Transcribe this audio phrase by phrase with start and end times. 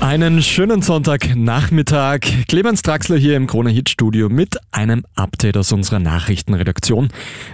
[0.00, 2.20] Einen schönen Sonntagnachmittag.
[2.46, 7.08] Clemens Draxler hier im Krone Hit Studio mit einem Update aus unserer Nachrichtenredaktion.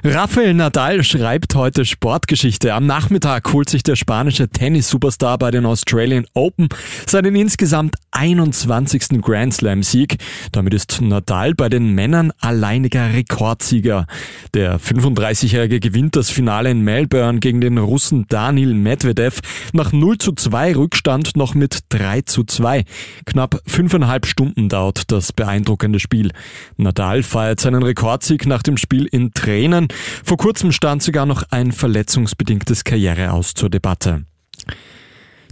[0.04, 2.74] Rafael Nadal schreibt heute Sportgeschichte.
[2.74, 6.68] Am Nachmittag holt sich der spanische Tennis-Superstar bei den Australian Open
[7.06, 9.22] seinen insgesamt 21.
[9.22, 10.18] Grand Slam Sieg.
[10.52, 14.06] Damit ist Nadal bei den Männern alleiniger Rekordsieger.
[14.52, 19.40] Der 35-Jährige gewinnt das Finale in Melbourne gegen den Russen Daniil Medvedev
[19.72, 22.84] nach 0 zu 2 Rückstand noch mit 3 zu 2.
[23.26, 26.32] Knapp fünfeinhalb Stunden dauert das beeindruckende Spiel.
[26.76, 29.88] Nadal feiert seinen Rekordsieg nach dem Spiel in Tränen.
[30.24, 34.24] Vor kurzem stand sogar noch ein verletzungsbedingtes Karriereaus zur Debatte.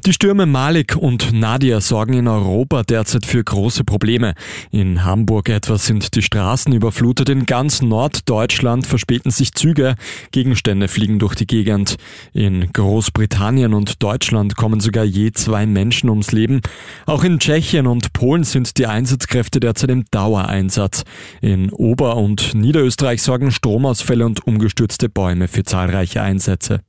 [0.05, 4.34] Die Stürme Malik und Nadia sorgen in Europa derzeit für große Probleme.
[4.73, 9.95] In Hamburg etwa sind die Straßen überflutet, in ganz Norddeutschland verspäten sich Züge,
[10.33, 11.98] Gegenstände fliegen durch die Gegend.
[12.33, 16.62] In Großbritannien und Deutschland kommen sogar je zwei Menschen ums Leben.
[17.07, 21.05] Auch in Tschechien und Polen sind die Einsatzkräfte derzeit im Dauereinsatz.
[21.40, 26.80] In Ober- und Niederösterreich sorgen Stromausfälle und umgestürzte Bäume für zahlreiche Einsätze.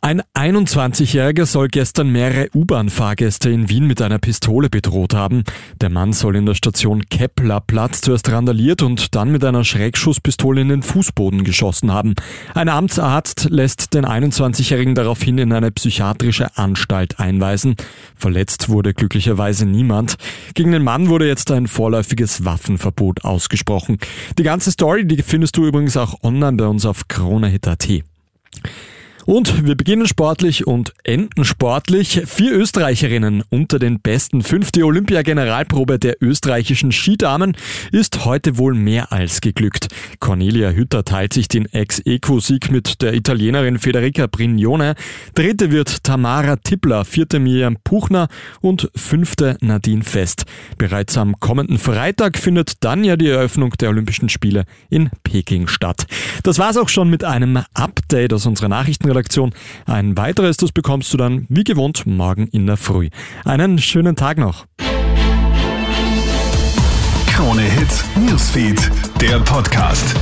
[0.00, 5.42] Ein 21-Jähriger soll gestern mehrere U-Bahn-Fahrgäste in Wien mit einer Pistole bedroht haben.
[5.80, 10.68] Der Mann soll in der Station Keplerplatz zuerst randaliert und dann mit einer Schreckschusspistole in
[10.68, 12.14] den Fußboden geschossen haben.
[12.54, 17.74] Ein Amtsarzt lässt den 21-Jährigen daraufhin in eine psychiatrische Anstalt einweisen.
[18.14, 20.14] Verletzt wurde glücklicherweise niemand.
[20.54, 23.98] Gegen den Mann wurde jetzt ein vorläufiges Waffenverbot ausgesprochen.
[24.38, 27.88] Die ganze Story, die findest du übrigens auch online bei uns auf kronehit.at.
[29.28, 32.22] Und wir beginnen sportlich und enden sportlich.
[32.24, 34.72] Vier Österreicherinnen unter den besten fünf.
[34.72, 37.54] Die Olympia-Generalprobe der österreichischen Skidamen
[37.92, 39.88] ist heute wohl mehr als geglückt.
[40.18, 44.94] Cornelia Hütter teilt sich den Ex-Equo-Sieg mit der Italienerin Federica Brignone.
[45.34, 48.28] Dritte wird Tamara Tippler, vierte Miriam Puchner
[48.62, 50.46] und fünfte Nadine Fest.
[50.78, 56.06] Bereits am kommenden Freitag findet dann ja die Eröffnung der Olympischen Spiele in Peking statt.
[56.44, 59.17] Das war's auch schon mit einem Update aus unserer Nachrichtenredaktion.
[59.18, 59.52] Redaktion.
[59.86, 63.08] Ein weiteres, das bekommst du dann wie gewohnt morgen in der Früh.
[63.44, 64.66] Einen schönen Tag noch.
[67.26, 68.90] Krone Hits, Newsfeed,
[69.20, 70.14] der Podcast.